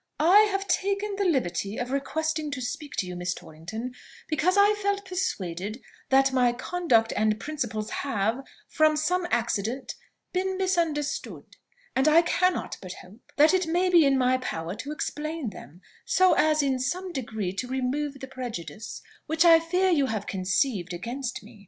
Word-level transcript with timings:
"I 0.19 0.47
have 0.49 0.67
taken 0.67 1.15
the 1.15 1.25
liberty 1.25 1.77
of 1.77 1.91
requesting 1.91 2.49
to 2.53 2.59
speak 2.61 2.95
to 2.95 3.05
you, 3.05 3.15
Miss 3.15 3.35
Torrington, 3.35 3.93
because 4.27 4.57
I 4.57 4.73
feel 4.73 4.99
persuaded 4.99 5.79
that 6.09 6.33
my 6.33 6.53
conduct 6.53 7.13
and 7.15 7.39
principles 7.39 7.91
have 7.91 8.43
from 8.67 8.95
some 8.97 9.27
accident 9.29 9.93
been 10.33 10.57
misunderstood; 10.57 11.57
and 11.95 12.07
I 12.07 12.23
cannot 12.23 12.79
but 12.81 12.93
hope 12.93 13.31
that 13.37 13.53
it 13.53 13.67
may 13.67 13.89
be 13.89 14.03
in 14.03 14.17
my 14.17 14.39
power 14.39 14.73
to 14.73 14.91
explain 14.91 15.51
them, 15.51 15.81
so 16.03 16.33
as 16.33 16.63
in 16.63 16.79
some 16.79 17.11
degree 17.11 17.53
to 17.53 17.67
remove 17.67 18.21
the 18.21 18.27
prejudice 18.27 19.03
which 19.27 19.45
I 19.45 19.59
fear 19.59 19.91
you 19.91 20.07
have 20.07 20.25
conceived 20.25 20.93
against 20.95 21.43
me." 21.43 21.59